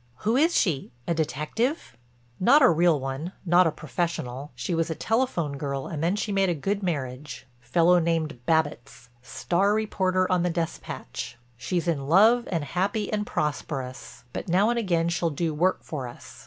"Who 0.25 0.35
is 0.35 0.55
she—a 0.55 1.13
detective?" 1.13 1.95
"Not 2.39 2.63
a 2.63 2.69
real 2.71 2.99
one, 2.99 3.33
not 3.45 3.67
a 3.67 3.71
professional. 3.71 4.51
She 4.55 4.73
was 4.73 4.89
a 4.89 4.95
telephone 4.95 5.59
girl 5.59 5.85
and 5.85 6.03
then 6.03 6.15
she 6.15 6.31
made 6.31 6.49
a 6.49 6.55
good 6.55 6.81
marriage—fellow 6.81 7.99
named 7.99 8.43
Babbitts, 8.47 9.09
star 9.21 9.75
reporter 9.75 10.25
on 10.31 10.41
the 10.41 10.49
Despatch. 10.49 11.37
She's 11.55 11.87
in 11.87 12.07
love 12.07 12.47
and 12.51 12.63
happy 12.63 13.13
and 13.13 13.27
prosperous, 13.27 14.23
but 14.33 14.49
now 14.49 14.71
and 14.71 14.79
again 14.79 15.07
she'll 15.07 15.29
do 15.29 15.53
work 15.53 15.83
for 15.83 16.07
us. 16.07 16.39